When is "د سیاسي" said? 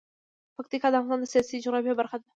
1.29-1.55